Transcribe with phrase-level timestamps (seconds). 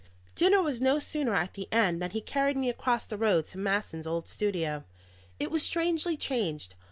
[0.33, 3.59] Dinner was no sooner at an end than he carried me across the road to
[3.59, 4.83] Masson's old studio.
[5.39, 6.73] It was strangely changed.